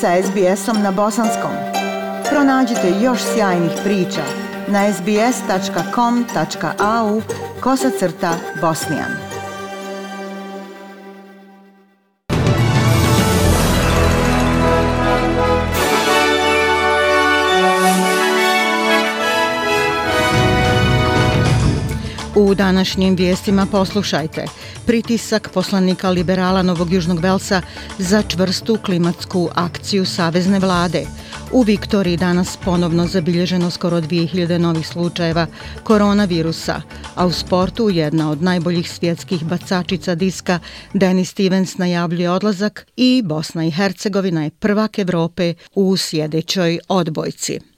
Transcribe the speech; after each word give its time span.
sa 0.00 0.22
SBS-om 0.22 0.82
na 0.82 0.90
bosanskom. 0.92 1.50
Pronađite 2.30 2.92
još 3.02 3.20
sjajnih 3.34 3.72
priča 3.84 4.22
na 4.68 4.92
sbs.com.au 4.92 5.22
kosacrta 7.60 8.34
bosnijan. 8.60 9.10
U 22.34 22.54
današnjim 22.54 23.16
vijestima 23.16 23.66
poslušajte. 23.72 24.44
Pritisak 24.86 25.50
poslanika 25.54 26.10
liberala 26.10 26.62
Novog 26.62 26.92
Južnog 26.92 27.20
Velsa 27.20 27.62
za 27.98 28.22
čvrstu 28.22 28.78
klimatsku 28.84 29.48
akciju 29.54 30.04
Savezne 30.04 30.58
vlade. 30.58 31.06
U 31.52 31.62
Viktoriji 31.62 32.16
danas 32.16 32.56
ponovno 32.64 33.06
zabilježeno 33.06 33.70
skoro 33.70 34.00
2000 34.00 34.58
novih 34.58 34.88
slučajeva 34.88 35.46
koronavirusa, 35.82 36.82
a 37.14 37.26
u 37.26 37.32
sportu 37.32 37.90
jedna 37.90 38.30
od 38.30 38.42
najboljih 38.42 38.90
svjetskih 38.90 39.44
bacačica 39.44 40.14
diska 40.14 40.58
Denis 40.94 41.30
Stevens 41.30 41.78
najavljuje 41.78 42.30
odlazak 42.30 42.86
i 42.96 43.22
Bosna 43.24 43.64
i 43.64 43.70
Hercegovina 43.70 44.44
je 44.44 44.50
prvak 44.50 44.98
Evrope 44.98 45.54
u 45.74 45.96
sjedećoj 45.96 46.78
odbojci. 46.88 47.75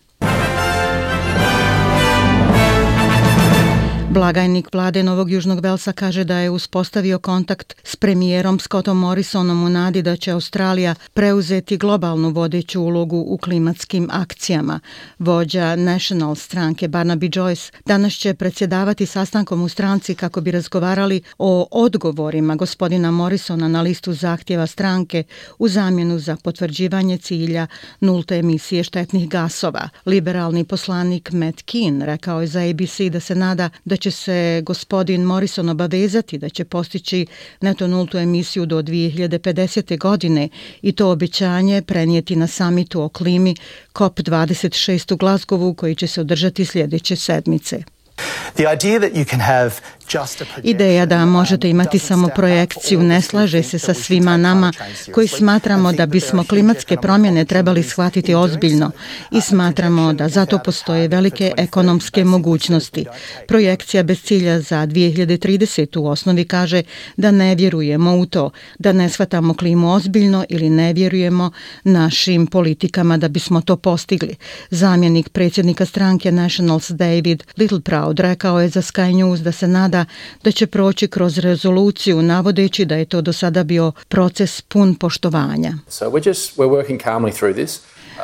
Blagajnik 4.10 4.72
vlade 4.72 5.02
Novog 5.02 5.30
Južnog 5.30 5.60
Velsa 5.60 5.92
kaže 5.92 6.24
da 6.24 6.38
je 6.38 6.50
uspostavio 6.50 7.18
kontakt 7.18 7.74
s 7.84 7.96
premijerom 7.96 8.58
Scottom 8.58 8.98
Morrisonom 8.98 9.64
u 9.64 9.68
nadi 9.68 10.02
da 10.02 10.16
će 10.16 10.30
Australija 10.30 10.94
preuzeti 11.14 11.76
globalnu 11.76 12.30
vodeću 12.30 12.82
ulogu 12.82 13.24
u 13.28 13.38
klimatskim 13.38 14.08
akcijama. 14.12 14.80
Vođa 15.18 15.76
National 15.76 16.34
stranke 16.34 16.88
Barnaby 16.88 17.38
Joyce 17.38 17.72
danas 17.86 18.12
će 18.12 18.34
predsjedavati 18.34 19.06
sastankom 19.06 19.62
u 19.62 19.68
stranci 19.68 20.14
kako 20.14 20.40
bi 20.40 20.50
razgovarali 20.50 21.22
o 21.38 21.68
odgovorima 21.70 22.54
gospodina 22.56 23.10
Morrisona 23.10 23.68
na 23.68 23.82
listu 23.82 24.12
zahtjeva 24.12 24.66
stranke 24.66 25.24
u 25.58 25.68
zamjenu 25.68 26.18
za 26.18 26.36
potvrđivanje 26.36 27.18
cilja 27.18 27.66
nulte 28.00 28.36
emisije 28.36 28.84
štetnih 28.84 29.28
gasova. 29.28 29.88
Liberalni 30.06 30.64
poslanik 30.64 31.32
Matt 31.32 31.62
Keane 31.62 32.06
rekao 32.06 32.40
je 32.40 32.46
za 32.46 32.60
ABC 32.60 33.00
da 33.12 33.20
se 33.20 33.34
nada 33.34 33.70
da 33.84 33.97
će 33.98 34.10
se 34.10 34.62
gospodin 34.66 35.22
Morrison 35.22 35.68
obavezati 35.68 36.38
da 36.38 36.48
će 36.48 36.64
postići 36.64 37.26
neto 37.60 37.86
nultu 37.86 38.18
emisiju 38.18 38.66
do 38.66 38.82
2050. 38.82 39.98
godine 39.98 40.48
i 40.82 40.92
to 40.92 41.10
obećanje 41.10 41.82
prenijeti 41.82 42.36
na 42.36 42.46
samitu 42.46 43.02
o 43.02 43.08
klimi 43.08 43.56
COP26 43.94 45.14
u 45.14 45.16
Glasgowu 45.16 45.74
koji 45.76 45.94
će 45.94 46.06
se 46.06 46.20
održati 46.20 46.64
sljedeće 46.64 47.16
sedmice. 47.16 47.82
The 48.54 48.64
idea 48.64 48.98
that 48.98 49.12
you 49.12 49.24
can 49.24 49.40
have 49.40 49.70
Ideja 50.62 51.06
da 51.06 51.26
možete 51.26 51.70
imati 51.70 51.98
samo 51.98 52.28
projekciju 52.36 53.02
ne 53.02 53.22
slaže 53.22 53.62
se 53.62 53.78
sa 53.78 53.94
svima 53.94 54.36
nama 54.36 54.72
koji 55.14 55.28
smatramo 55.28 55.92
da 55.92 56.06
bismo 56.06 56.44
klimatske 56.44 56.96
promjene 56.96 57.44
trebali 57.44 57.82
shvatiti 57.82 58.34
ozbiljno 58.34 58.90
i 59.32 59.40
smatramo 59.40 60.12
da 60.12 60.28
zato 60.28 60.58
postoje 60.58 61.08
velike 61.08 61.52
ekonomske 61.56 62.24
mogućnosti. 62.24 63.04
Projekcija 63.48 64.02
bez 64.02 64.22
cilja 64.22 64.60
za 64.60 64.86
2030. 64.86 65.98
u 65.98 66.06
osnovi 66.06 66.44
kaže 66.44 66.82
da 67.16 67.30
ne 67.30 67.54
vjerujemo 67.54 68.16
u 68.16 68.26
to, 68.26 68.50
da 68.78 68.92
ne 68.92 69.08
shvatamo 69.08 69.54
klimu 69.54 69.92
ozbiljno 69.92 70.44
ili 70.48 70.70
ne 70.70 70.92
vjerujemo 70.92 71.50
našim 71.84 72.46
politikama 72.46 73.16
da 73.16 73.28
bismo 73.28 73.60
to 73.60 73.76
postigli. 73.76 74.36
Zamjenik 74.70 75.28
predsjednika 75.28 75.84
stranke 75.86 76.32
Nationals 76.32 76.90
David 76.90 77.44
Littleproud 77.56 78.20
rekao 78.20 78.60
je 78.60 78.68
za 78.68 78.82
Sky 78.82 79.14
News 79.16 79.40
da 79.40 79.52
se 79.52 79.68
nada 79.68 79.97
da 80.44 80.50
će 80.52 80.66
proći 80.66 81.08
kroz 81.08 81.38
rezoluciju 81.38 82.22
navodeći 82.22 82.84
da 82.84 82.96
je 82.96 83.04
to 83.04 83.20
do 83.20 83.32
sada 83.32 83.64
bio 83.64 83.92
proces 84.08 84.60
pun 84.60 84.94
poštovanja. 84.94 85.72
So 85.88 86.04
we're 86.04 86.28
just, 86.28 86.56
we're 86.56 86.84
working 86.84 87.00
calmly 87.04 87.38
through 87.38 87.56
this. 87.56 87.80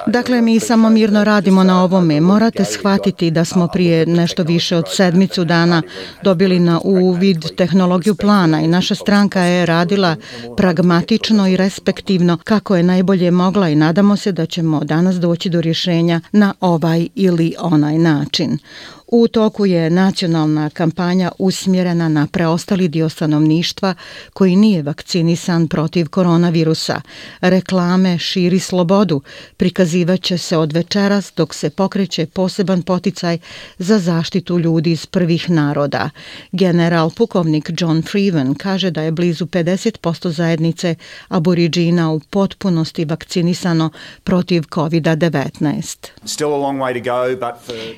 Dakle, 0.07 0.41
mi 0.43 0.61
samo 0.61 0.91
mirno 0.91 1.25
radimo 1.25 1.65
na 1.65 1.83
ovome. 1.83 2.21
Morate 2.21 2.65
shvatiti 2.65 3.31
da 3.31 3.45
smo 3.45 3.69
prije 3.69 4.07
nešto 4.07 4.43
više 4.43 4.77
od 4.77 4.85
sedmicu 4.89 5.45
dana 5.45 5.83
dobili 6.23 6.61
na 6.61 6.81
uvid 6.85 7.45
tehnologiju 7.57 8.15
plana 8.15 8.61
i 8.61 8.69
naša 8.69 8.95
stranka 8.95 9.41
je 9.41 9.67
radila 9.67 10.17
pragmatično 10.57 11.49
i 11.49 11.57
respektivno 11.57 12.39
kako 12.45 12.77
je 12.77 12.83
najbolje 12.83 13.31
mogla 13.31 13.69
i 13.69 13.75
nadamo 13.75 14.17
se 14.17 14.33
da 14.33 14.47
ćemo 14.47 14.85
danas 14.85 15.17
doći 15.17 15.49
do 15.49 15.61
rješenja 15.61 16.21
na 16.33 16.55
ovaj 16.61 17.09
ili 17.15 17.55
onaj 17.59 17.99
način. 17.99 18.59
U 19.07 19.29
toku 19.29 19.67
je 19.67 19.91
nacionalna 19.91 20.71
kampanja 20.71 21.33
usmjerena 21.39 22.09
na 22.09 22.27
preostali 22.33 22.89
dio 22.89 23.09
stanovništva 23.09 23.95
koji 24.33 24.57
nije 24.57 24.83
vakcinisan 24.83 25.69
protiv 25.69 26.09
koronavirusa. 26.09 27.01
Reklame 27.41 28.19
širi 28.19 28.59
slobodu. 28.59 29.21
Prikazivaće 29.57 30.39
se 30.39 30.57
od 30.57 30.73
večeras 30.73 31.33
dok 31.37 31.55
se 31.55 31.71
pokreće 31.71 32.27
poseban 32.27 32.83
poticaj 32.83 33.39
za 33.79 33.99
zaštitu 33.99 34.59
ljudi 34.59 34.93
iz 34.93 35.07
prvih 35.07 35.51
naroda. 35.51 36.11
General 36.53 37.11
pukovnik 37.11 37.71
John 37.79 38.03
Freeman 38.03 38.55
kaže 38.55 38.91
da 38.91 39.03
je 39.03 39.13
blizu 39.13 39.47
50% 39.47 40.29
zajednice 40.29 40.95
aboriđina 41.29 42.11
u 42.11 42.21
potpunosti 42.21 43.05
vakcinisano 43.05 43.91
protiv 44.25 44.63
COVID-19. 44.63 46.09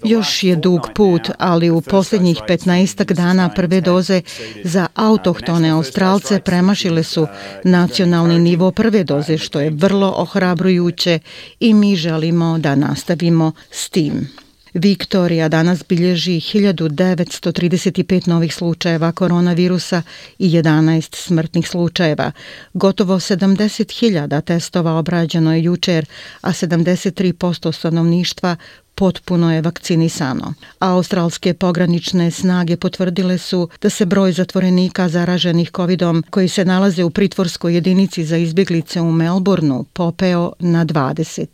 Još 0.05 0.43
je 0.43 0.56
dug 0.56 0.81
put, 0.97 1.31
ali 1.39 1.71
u 1.71 1.81
posljednjih 1.81 2.39
15 2.49 3.12
dana 3.12 3.49
prve 3.49 3.81
doze 3.81 4.23
za 4.65 4.87
autohtone 4.95 5.71
Australce 5.71 6.41
premašile 6.41 7.03
su 7.03 7.27
nacionalni 7.65 8.39
nivo 8.39 8.71
prve 8.71 9.05
doze, 9.05 9.39
što 9.39 9.61
je 9.61 9.71
vrlo 9.71 10.15
ohrabrujuće 10.17 11.19
i 11.61 11.75
mi 11.75 11.97
želimo 11.97 12.59
da 12.59 12.75
nastavimo 12.75 13.53
s 13.71 13.89
tim. 13.89 14.29
Viktorija 14.75 15.49
danas 15.49 15.85
bilježi 15.89 16.41
1935 16.41 18.29
novih 18.29 18.55
slučajeva 18.55 19.12
koronavirusa 19.12 20.03
i 20.39 20.51
11 20.51 21.17
smrtnih 21.17 21.69
slučajeva. 21.69 22.33
Gotovo 22.73 23.15
70.000 23.15 24.45
testova 24.45 24.99
obrađeno 24.99 25.55
je 25.55 25.62
jučer, 25.62 26.06
a 26.41 26.49
73% 26.53 27.73
stanovništva 27.73 28.56
potpuno 28.97 29.55
je 29.55 29.62
vakcinisano. 29.62 30.55
Australske 30.79 31.55
pogranične 31.55 32.31
snage 32.31 32.77
potvrdile 32.77 33.39
su 33.39 33.69
da 33.83 33.91
se 33.91 34.07
broj 34.07 34.33
zatvorenika 34.33 35.09
zaraženih 35.09 35.71
covidom 35.77 36.25
koji 36.31 36.49
se 36.49 36.65
nalaze 36.65 37.05
u 37.05 37.11
pritvorskoj 37.11 37.75
jedinici 37.75 38.25
za 38.25 38.37
izbjeglice 38.37 39.01
u 39.01 39.12
Melbourneu 39.12 39.85
popeo 39.93 40.53
na 40.59 40.87
20. 40.87 41.47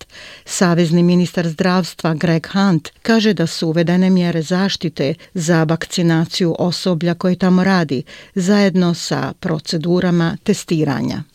Savezni 0.44 1.02
ministar 1.02 1.48
zdravstva 1.48 2.14
Greg 2.14 2.46
Hunt 2.52 2.88
kaže 3.02 3.34
da 3.34 3.46
su 3.46 3.68
uvedene 3.68 4.10
mjere 4.10 4.42
zaštite 4.42 5.14
za 5.34 5.64
vakcinaciju 5.64 6.56
osoblja 6.58 7.14
koje 7.14 7.36
tamo 7.36 7.64
radi 7.64 8.02
zajedno 8.34 8.94
sa 8.94 9.32
procedurama 9.40 10.36
testiranja. 10.44 11.31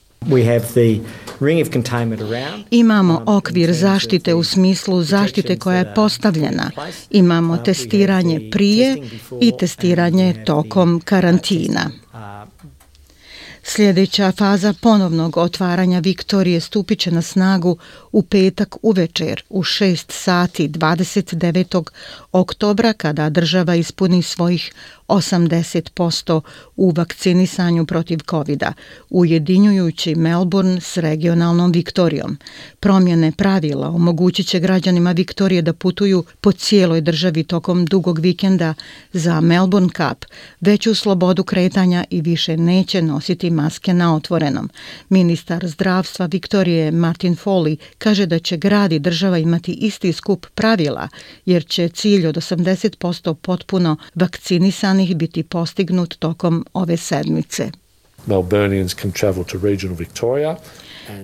Imamo 2.72 3.24
okvir 3.26 3.74
zaštite 3.74 4.34
u 4.34 4.44
smislu 4.44 5.04
zaštite 5.04 5.60
koja 5.60 5.78
je 5.78 5.94
postavljena. 5.96 6.72
Imamo 7.10 7.54
uh, 7.54 7.64
testiranje 7.64 8.50
prije 8.52 8.98
i 9.42 9.54
testiranje 9.60 10.44
tokom 10.46 11.02
karantina. 11.06 11.92
Sljedeća 13.70 14.32
faza 14.32 14.74
ponovnog 14.82 15.38
otvaranja 15.38 16.00
Viktorije 16.00 16.60
stupit 16.60 17.00
će 17.00 17.12
na 17.12 17.22
snagu 17.22 17.78
u 18.12 18.24
petak 18.24 18.76
uvečer 18.82 19.44
u 19.50 19.64
6 19.64 20.12
sati 20.12 20.70
29. 20.70 21.84
oktobra 22.32 22.94
kada 22.94 23.30
država 23.30 23.76
ispuni 23.76 24.22
svojih 24.22 24.74
80% 25.08 26.42
u 26.76 26.92
vakcinisanju 26.92 27.86
protiv 27.86 28.20
covid 28.30 28.64
ujedinjujući 29.10 30.16
Melbourne 30.16 30.82
s 30.82 30.98
regionalnom 30.98 31.72
Viktorijom. 31.72 32.38
Promjene 32.80 33.32
pravila 33.32 33.88
omogućit 33.88 34.48
će 34.48 34.60
građanima 34.60 35.12
Viktorije 35.12 35.62
da 35.62 35.74
putuju 35.74 36.24
po 36.42 36.52
cijeloj 36.52 37.02
državi 37.02 37.44
tokom 37.44 37.86
dugog 37.86 38.20
vikenda 38.20 38.74
za 39.14 39.42
Melbourne 39.42 39.90
Cup, 39.90 40.26
veću 40.62 40.96
slobodu 40.96 41.44
kretanja 41.44 42.04
i 42.10 42.22
više 42.22 42.58
neće 42.58 43.02
nositi 43.02 43.50
maske 43.50 43.94
na 43.94 44.16
otvorenom. 44.16 44.70
Ministar 45.10 45.68
zdravstva 45.68 46.26
Viktorije 46.26 46.92
Martin 46.92 47.36
Foley 47.36 47.78
kaže 47.98 48.26
da 48.26 48.40
će 48.40 48.58
grad 48.58 48.92
i 48.92 49.00
država 49.00 49.38
imati 49.38 49.72
isti 49.74 50.14
skup 50.14 50.46
pravila, 50.56 51.08
jer 51.46 51.66
će 51.66 51.90
cilj 51.90 52.28
od 52.28 52.36
80% 52.36 53.34
potpuno 53.34 53.98
vakcinisanih 54.98 55.16
biti 55.18 55.44
postignut 55.44 56.16
tokom 56.20 56.66
ove 56.74 56.98
sedmice. 56.98 57.72
Melburnians 58.28 58.94
can 59.02 59.12
travel 59.12 59.44
to 59.44 59.58
regional 59.58 59.98
Victoria. 59.98 60.58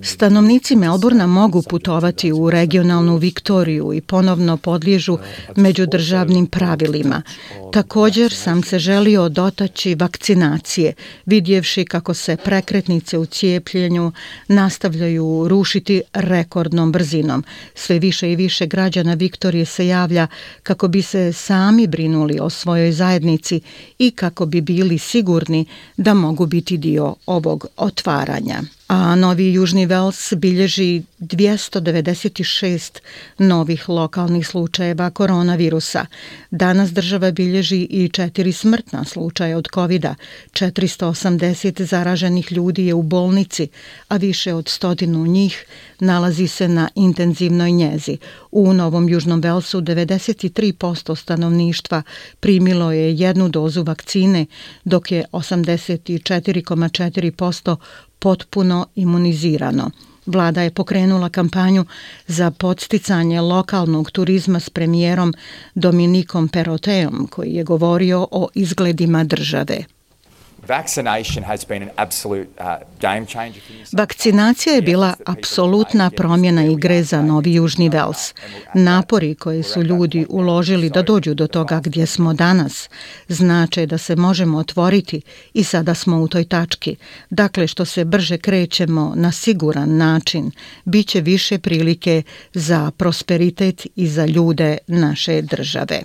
Stanovnici 0.02 0.76
Melburna 0.76 1.26
mogu 1.26 1.62
putovati 1.62 2.32
u 2.32 2.50
regionalnu 2.50 3.16
Viktoriju 3.16 3.92
i 3.92 4.00
ponovno 4.00 4.56
podliježu 4.56 5.18
međudržavnim 5.56 6.46
pravilima. 6.46 7.22
Također 7.72 8.32
sam 8.32 8.62
se 8.62 8.78
želio 8.78 9.28
dotaći 9.28 9.94
vakcinacije, 9.94 10.92
vidjevši 11.26 11.84
kako 11.84 12.14
se 12.14 12.36
prekretnice 12.36 13.18
u 13.18 13.26
cijepljenju 13.26 14.12
nastavljaju 14.48 15.48
rušiti 15.48 16.02
rekordnom 16.12 16.92
brzinom. 16.92 17.44
Sve 17.74 17.98
više 17.98 18.32
i 18.32 18.36
više 18.36 18.66
građana 18.66 19.14
Viktorije 19.14 19.64
se 19.64 19.86
javlja 19.86 20.26
kako 20.62 20.88
bi 20.88 21.02
se 21.02 21.32
sami 21.32 21.86
brinuli 21.86 22.38
o 22.40 22.50
svojoj 22.50 22.92
zajednici 22.92 23.60
i 23.98 24.10
kako 24.10 24.46
bi 24.46 24.60
bili 24.60 24.98
sigurni 24.98 25.66
da 25.96 26.14
mogu 26.14 26.46
biti 26.46 26.76
dio 26.76 26.93
ovog 27.26 27.66
otvaranja 27.76 28.62
a 28.83 28.83
a 28.86 29.16
Novi 29.16 29.52
Južni 29.52 29.86
Vels 29.86 30.32
bilježi 30.36 31.02
296 31.20 32.98
novih 33.38 33.88
lokalnih 33.88 34.46
slučajeva 34.46 35.10
koronavirusa. 35.10 36.06
Danas 36.50 36.92
država 36.92 37.30
bilježi 37.30 37.86
i 37.90 38.08
četiri 38.08 38.52
smrtna 38.52 39.04
slučaja 39.04 39.58
od 39.58 39.68
covid 39.74 40.02
-a. 40.02 40.14
480 40.52 41.82
zaraženih 41.82 42.52
ljudi 42.52 42.86
je 42.86 42.94
u 42.94 43.02
bolnici, 43.02 43.68
a 44.08 44.16
više 44.16 44.54
od 44.54 44.68
stotinu 44.68 45.26
njih 45.26 45.64
nalazi 46.00 46.48
se 46.48 46.68
na 46.68 46.88
intenzivnoj 46.94 47.70
njezi. 47.70 48.18
U 48.50 48.72
Novom 48.72 49.08
Južnom 49.08 49.40
Velsu 49.40 49.80
93% 49.80 51.16
stanovništva 51.16 52.02
primilo 52.40 52.92
je 52.92 53.14
jednu 53.14 53.48
dozu 53.48 53.82
vakcine, 53.82 54.46
dok 54.84 55.12
je 55.12 55.24
84,4% 55.32 57.76
potpuno 58.24 58.86
imunizirano. 58.94 59.90
Vlada 60.26 60.62
je 60.62 60.70
pokrenula 60.70 61.28
kampanju 61.28 61.84
za 62.26 62.50
podsticanje 62.50 63.40
lokalnog 63.40 64.10
turizma 64.10 64.60
s 64.60 64.70
premijerom 64.70 65.34
Dominikom 65.74 66.48
Peroteom, 66.48 67.28
koji 67.30 67.52
je 67.52 67.64
govorio 67.64 68.28
o 68.30 68.48
izgledima 68.54 69.24
države. 69.24 69.84
Vakcinacija 73.92 74.74
je 74.74 74.82
bila 74.82 75.14
apsolutna 75.26 76.10
promjena 76.10 76.64
igre 76.64 77.02
za 77.02 77.22
Novi 77.22 77.54
Južni 77.54 77.88
Vels. 77.88 78.34
Napori 78.74 79.34
koje 79.34 79.62
su 79.62 79.82
ljudi 79.82 80.26
uložili 80.28 80.90
da 80.90 81.02
dođu 81.02 81.34
do 81.34 81.46
toga 81.46 81.80
gdje 81.80 82.06
smo 82.06 82.34
danas 82.34 82.88
znače 83.28 83.86
da 83.86 83.98
se 83.98 84.16
možemo 84.16 84.58
otvoriti 84.58 85.22
i 85.54 85.64
sada 85.64 85.94
smo 85.94 86.20
u 86.20 86.28
toj 86.28 86.44
tački. 86.44 86.96
Dakle, 87.30 87.66
što 87.66 87.84
se 87.84 88.04
brže 88.04 88.38
krećemo 88.38 89.12
na 89.16 89.32
siguran 89.32 89.96
način, 89.96 90.50
bit 90.84 91.08
će 91.08 91.20
više 91.20 91.58
prilike 91.58 92.22
za 92.54 92.90
prosperitet 92.90 93.86
i 93.96 94.08
za 94.08 94.26
ljude 94.26 94.78
naše 94.86 95.42
države. 95.42 96.02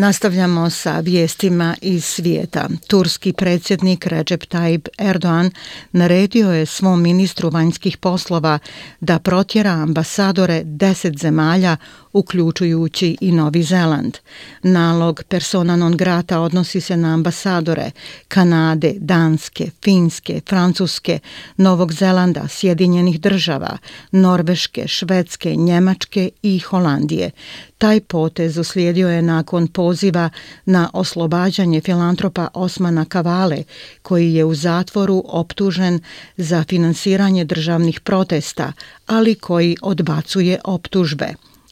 Nastavljamo 0.00 0.70
sa 0.70 1.00
vijestima 1.00 1.76
iz 1.82 2.04
svijeta. 2.04 2.68
Turski 2.86 3.32
predsjednik 3.32 4.06
Recep 4.06 4.44
Tayyip 4.44 4.88
Erdoğan 4.98 5.50
naredio 5.92 6.52
je 6.52 6.66
svom 6.66 7.02
ministru 7.02 7.50
vanjskih 7.50 7.96
poslova 7.96 8.58
da 9.00 9.18
protjera 9.18 9.70
ambasadore 9.70 10.62
deset 10.64 11.18
zemalja 11.18 11.76
uključujući 12.12 13.16
i 13.20 13.32
Novi 13.32 13.62
Zeland. 13.62 14.16
Nalog 14.62 15.22
persona 15.28 15.76
non 15.76 15.96
grata 15.96 16.40
odnosi 16.40 16.80
se 16.80 16.96
na 16.96 17.14
ambasadore 17.14 17.90
Kanade, 18.28 18.94
Danske, 18.98 19.70
Finske, 19.84 20.40
Francuske, 20.48 21.18
Novog 21.56 21.92
Zelanda, 21.92 22.48
Sjedinjenih 22.48 23.20
država, 23.20 23.78
Norveške, 24.12 24.88
Švedske, 24.88 25.56
Njemačke 25.56 26.30
i 26.42 26.58
Holandije. 26.58 27.30
Taj 27.78 28.00
potez 28.00 28.56
uslijedio 28.56 29.08
je 29.08 29.22
nakon 29.22 29.66
poziva 29.88 30.30
na 30.64 30.90
oslobađanje 30.92 31.80
filantropa 31.80 32.48
Osmana 32.54 33.04
Kavale, 33.04 33.64
koji 34.02 34.34
je 34.34 34.44
u 34.44 34.54
zatvoru 34.54 35.22
optužen 35.26 36.00
za 36.36 36.64
finansiranje 36.68 37.44
državnih 37.44 38.00
protesta, 38.00 38.72
ali 39.06 39.34
koji 39.34 39.76
odbacuje 39.82 40.60
optužbe. 40.64 41.28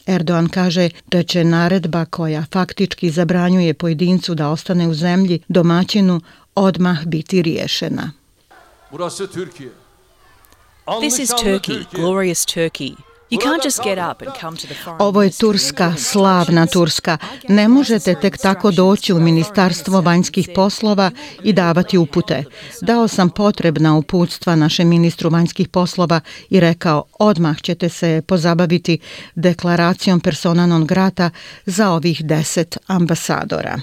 Erdoğan 0.07 0.49
kaže 0.49 0.89
da 1.11 1.23
će 1.23 1.43
naredba 1.43 2.05
koja 2.05 2.45
faktički 2.51 3.09
zabranjuje 3.09 3.73
pojedincu 3.73 4.35
da 4.35 4.49
ostane 4.49 4.87
u 4.87 4.93
zemlji 4.93 5.39
domaćinu 5.47 6.21
odmah 6.55 7.05
biti 7.05 7.41
riješena. 7.41 8.11
This 11.01 11.19
is 11.19 11.29
Turkey, 11.29 11.85
glorious 11.93 12.45
Turkey. 12.45 13.06
Ovo 14.99 15.23
je 15.23 15.29
Turska, 15.29 15.93
slavna 15.97 16.65
Turska. 16.65 17.17
Ne 17.49 17.67
možete 17.67 18.15
tek 18.15 18.37
tako 18.37 18.71
doći 18.71 19.13
u 19.13 19.19
Ministarstvo 19.19 20.01
vanjskih 20.01 20.49
poslova 20.55 21.11
i 21.43 21.53
davati 21.53 21.97
upute. 21.97 22.43
Dao 22.81 23.07
sam 23.07 23.29
potrebna 23.29 23.95
uputstva 23.95 24.55
našem 24.55 24.87
ministru 24.87 25.29
vanjskih 25.29 25.67
poslova 25.67 26.19
i 26.49 26.59
rekao 26.59 27.03
odmah 27.19 27.61
ćete 27.61 27.89
se 27.89 28.21
pozabaviti 28.27 28.99
deklaracijom 29.35 30.19
persona 30.19 30.65
non 30.65 30.85
grata 30.85 31.29
za 31.65 31.91
ovih 31.91 32.25
deset 32.25 32.77
ambasadora. 32.87 33.81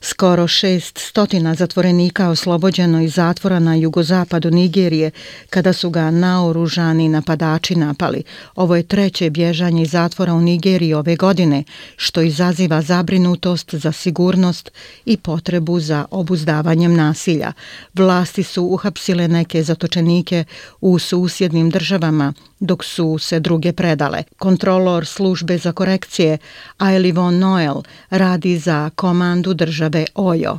Skoro 0.00 0.48
šest 0.48 0.98
stotina 0.98 1.54
zatvorenika 1.54 2.28
oslobođeno 2.28 3.02
iz 3.02 3.14
zatvora 3.14 3.58
na 3.58 3.74
jugozapadu 3.74 4.50
Nigerije 4.50 5.10
kada 5.50 5.72
su 5.72 5.90
ga 5.90 6.10
naoružani 6.10 7.08
napadači 7.08 7.76
napali. 7.76 8.22
Ovo 8.56 8.76
je 8.76 8.82
treće 8.82 9.30
bježanje 9.30 9.82
iz 9.82 9.90
zatvora 9.90 10.34
u 10.34 10.40
Nigeriji 10.40 10.94
ove 10.94 11.16
godine, 11.16 11.64
što 11.96 12.22
izaziva 12.22 12.82
zabrinutost 12.82 13.74
za 13.74 13.92
sigurnost 13.92 14.70
i 15.04 15.16
potrebu 15.16 15.80
za 15.80 16.04
obuzdavanjem 16.10 16.94
nasilja. 16.94 17.52
Vlasti 17.94 18.42
su 18.42 18.64
uhapsile 18.64 19.28
neke 19.28 19.62
zatočenike 19.62 20.44
u 20.80 20.98
susjednim 20.98 21.70
državama, 21.70 22.32
dok 22.60 22.84
su 22.84 23.18
se 23.18 23.40
druge 23.40 23.72
predale. 23.72 24.22
Kontrolor 24.38 25.06
službe 25.06 25.58
za 25.58 25.72
korekcije 25.72 26.38
Ailey 26.78 27.14
Von 27.14 27.38
Noel 27.38 27.82
radi 28.10 28.58
za 28.58 28.90
komandu 28.94 29.54
države 29.54 30.04
Ojo. 30.14 30.58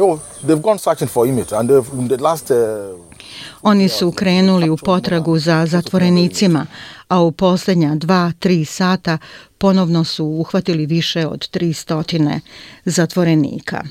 Oh, 0.00 0.18
Oni 3.62 3.88
su 3.88 4.12
krenuli 4.12 4.70
u 4.70 4.76
potragu 4.76 5.38
za 5.38 5.66
zatvorenicima, 5.66 6.66
a 7.08 7.20
u 7.20 7.32
posljednja 7.32 7.94
dva, 7.94 8.32
tri 8.38 8.64
sata 8.64 9.18
ponovno 9.58 10.04
su 10.04 10.24
uhvatili 10.24 10.86
više 10.86 11.26
od 11.26 11.48
tri 11.48 11.72
stotine 11.72 12.40
zatvorenika. 12.84 13.82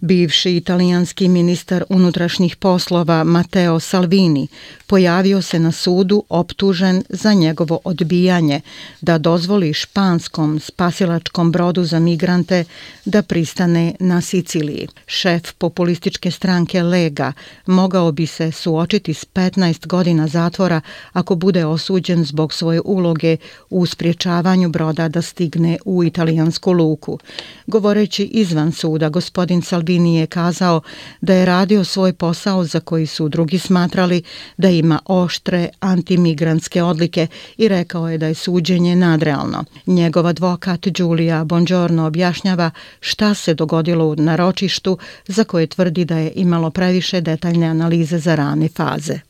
Bivši 0.00 0.56
italijanski 0.56 1.28
ministar 1.28 1.84
unutrašnjih 1.88 2.56
poslova 2.56 3.24
Matteo 3.24 3.80
Salvini 3.80 4.48
pojavio 4.86 5.42
se 5.42 5.58
na 5.58 5.72
sudu 5.72 6.24
optužen 6.28 7.04
za 7.08 7.34
njegovo 7.34 7.80
odbijanje 7.84 8.60
da 9.00 9.18
dozvoli 9.18 9.72
španskom 9.72 10.60
spasilačkom 10.60 11.52
brodu 11.52 11.84
za 11.84 11.98
migrante 11.98 12.64
da 13.04 13.22
pristane 13.22 13.94
na 14.00 14.20
Siciliji. 14.20 14.88
Šef 15.06 15.52
populističke 15.58 16.30
stranke 16.30 16.82
Lega 16.82 17.32
mogao 17.66 18.12
bi 18.12 18.26
se 18.26 18.52
suočiti 18.52 19.14
s 19.14 19.24
15 19.24 19.86
godina 19.86 20.28
zatvora 20.28 20.80
ako 21.12 21.34
bude 21.34 21.66
osuđen 21.66 22.24
zbog 22.24 22.52
svoje 22.52 22.80
uloge 22.84 23.36
u 23.70 23.86
spriječavanju 23.86 24.68
broda 24.68 25.08
da 25.08 25.22
stigne 25.22 25.78
u 25.84 26.04
italijansku 26.04 26.72
luku. 26.72 27.18
Govoreći 27.66 28.24
izvan 28.24 28.72
suda, 28.72 29.08
gospodin 29.08 29.62
Salvini 29.70 30.16
je 30.16 30.26
kazao 30.26 30.80
da 31.20 31.34
je 31.34 31.44
radio 31.44 31.84
svoj 31.84 32.12
posao 32.12 32.64
za 32.64 32.80
koji 32.80 33.06
su 33.06 33.28
drugi 33.28 33.58
smatrali 33.58 34.22
da 34.56 34.68
ima 34.68 34.98
oštre 35.06 35.68
antimigrantske 35.80 36.82
odlike 36.82 37.26
i 37.56 37.68
rekao 37.68 38.08
je 38.08 38.18
da 38.18 38.26
je 38.26 38.34
suđenje 38.34 38.96
nadrealno. 38.96 39.64
Njegov 39.86 40.26
advokat 40.26 40.88
Giulia 40.88 41.44
Bongiorno 41.44 42.06
objašnjava 42.06 42.70
šta 43.00 43.34
se 43.34 43.54
dogodilo 43.54 44.06
u 44.06 44.16
naročištu 44.16 44.98
za 45.26 45.44
koje 45.44 45.66
tvrdi 45.66 46.04
da 46.04 46.18
je 46.18 46.32
imalo 46.34 46.70
previše 46.70 47.20
detaljne 47.20 47.66
analize 47.66 48.18
za 48.18 48.34
rane 48.34 48.68
faze. 48.68 49.29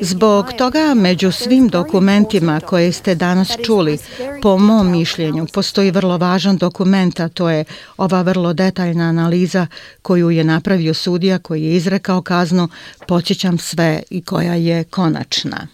Zbog 0.00 0.52
toga, 0.58 0.94
među 0.94 1.32
svim 1.32 1.68
dokumentima 1.68 2.60
koje 2.60 2.92
ste 2.92 3.14
danas 3.14 3.48
čuli, 3.64 3.98
po 4.42 4.58
mom 4.58 4.90
mišljenju, 4.90 5.46
postoji 5.52 5.90
vrlo 5.90 6.18
važan 6.18 6.56
dokument, 6.56 7.20
a 7.20 7.28
to 7.28 7.50
je 7.50 7.64
ova 7.96 8.22
vrlo 8.22 8.52
detaljna 8.52 9.04
analiza 9.04 9.66
koju 10.02 10.30
je 10.30 10.44
napravio 10.44 10.94
sudija 10.94 11.38
koji 11.38 11.62
je 11.64 11.76
izrekao 11.76 12.22
kaznu, 12.22 12.68
počećam 13.08 13.58
sve 13.58 14.02
i 14.10 14.22
koja 14.22 14.54
je 14.54 14.84
konačna. 14.84 15.66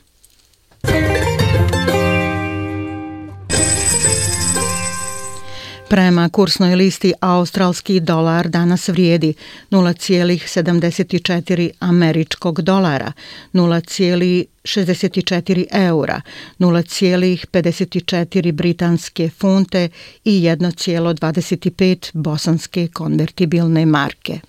Prema 5.90 6.28
kursnoj 6.28 6.76
listi 6.76 7.12
australski 7.20 8.00
dolar 8.00 8.48
danas 8.48 8.88
vrijedi 8.88 9.34
0,74 9.70 11.70
američkog 11.78 12.62
dolara, 12.62 13.12
0,64 13.52 15.66
eura, 15.72 16.20
0,54 16.58 18.52
britanske 18.52 19.30
funte 19.30 19.88
i 20.24 20.40
1,25 20.40 22.10
bosanske 22.14 22.88
konvertibilne 22.88 23.86
marke. 23.86 24.40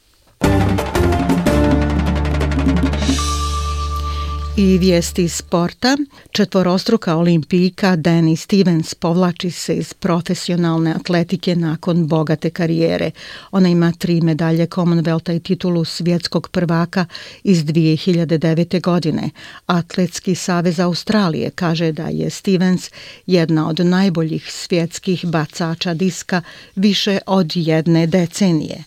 I 4.58 4.78
vijesti 4.78 5.30
sporta. 5.30 5.98
Četvorostruka 6.32 7.16
olimpijka 7.16 7.98
Danny 7.98 8.36
Stevens 8.36 8.94
povlači 8.94 9.52
se 9.52 9.76
iz 9.76 9.94
profesionalne 9.94 10.94
atletike 10.94 11.56
nakon 11.56 12.08
bogate 12.08 12.50
karijere. 12.50 13.12
Ona 13.52 13.70
ima 13.70 13.92
tri 13.92 14.22
medalje 14.22 14.68
Commonwealtha 14.68 15.36
i 15.36 15.40
titulu 15.40 15.86
svjetskog 15.86 16.50
prvaka 16.50 17.06
iz 17.44 17.66
2009. 17.66 18.82
godine. 18.82 19.30
Atletski 19.66 20.36
savez 20.36 20.80
Australije 20.80 21.50
kaže 21.50 21.92
da 21.92 22.08
je 22.08 22.30
Stevens 22.30 22.92
jedna 23.26 23.70
od 23.70 23.80
najboljih 23.80 24.52
svjetskih 24.52 25.26
bacača 25.26 25.94
diska 25.94 26.42
više 26.76 27.20
od 27.26 27.52
jedne 27.56 28.08
decenije 28.08 28.84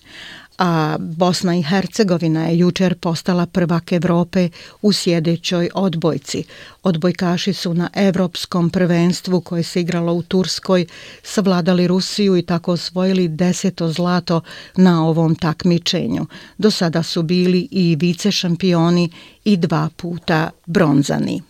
a 0.58 0.96
Bosna 1.00 1.56
i 1.56 1.62
Hercegovina 1.62 2.46
je 2.46 2.58
jučer 2.58 2.94
postala 2.94 3.46
prvak 3.46 3.92
Evrope 3.92 4.48
u 4.82 4.92
sjedećoj 4.92 5.70
odbojci. 5.74 6.44
Odbojkaši 6.82 7.52
su 7.52 7.74
na 7.74 7.90
evropskom 7.94 8.70
prvenstvu 8.70 9.40
koje 9.40 9.62
se 9.62 9.80
igralo 9.80 10.12
u 10.12 10.22
Turskoj 10.22 10.86
savladali 11.22 11.86
Rusiju 11.86 12.36
i 12.36 12.42
tako 12.42 12.72
osvojili 12.72 13.28
deseto 13.28 13.88
zlato 13.92 14.40
na 14.76 15.06
ovom 15.06 15.34
takmičenju. 15.34 16.26
Do 16.58 16.70
sada 16.70 17.02
su 17.02 17.22
bili 17.22 17.68
i 17.70 17.96
vice 18.00 18.30
šampioni 18.30 19.10
i 19.44 19.56
dva 19.56 19.88
puta 19.96 20.50
bronzani. 20.66 21.42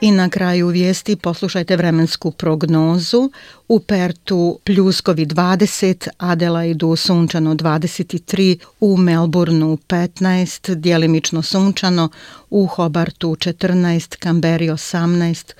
I 0.00 0.10
na 0.10 0.28
kraju 0.28 0.68
vijesti 0.68 1.16
poslušajte 1.16 1.76
vremensku 1.76 2.30
prognozu. 2.30 3.30
U 3.68 3.80
Pertu 3.80 4.58
pljuskovi 4.64 5.26
20, 5.26 6.08
Adelaidu 6.18 6.96
sunčano 6.96 7.54
23, 7.54 8.58
u 8.80 8.96
Melbourneu 8.96 9.76
15, 9.76 10.74
dijelimično 10.74 11.42
sunčano, 11.42 12.08
u 12.50 12.66
Hobartu 12.66 13.28
14, 13.28 14.16
Kamberi 14.18 14.68
18, 14.68 15.52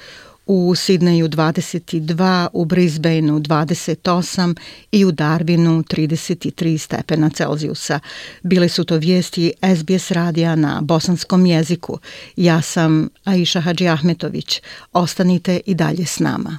u 0.49 0.75
Sidneju 0.75 1.29
22, 1.29 2.49
u 2.53 2.65
Brisbaneu 2.65 3.39
28 3.39 4.55
i 4.93 5.05
u 5.05 5.13
Darwinu 5.13 5.83
33 5.83 6.79
stepena 6.79 7.31
Celzijusa. 7.31 8.01
Bile 8.43 8.69
su 8.69 8.85
to 8.85 8.97
vijesti 8.97 9.53
SBS 9.77 10.11
radija 10.11 10.57
na 10.57 10.81
bosanskom 10.81 11.47
jeziku. 11.47 11.99
Ja 12.37 12.63
sam 12.63 13.09
Aisha 13.25 13.61
Hadži 13.61 13.89
Ahmetović. 13.89 14.63
Ostanite 14.93 15.61
i 15.67 15.75
dalje 15.75 16.07
s 16.07 16.19
nama. 16.19 16.59